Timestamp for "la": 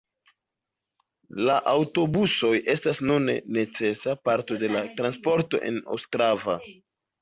1.49-1.57, 4.77-4.85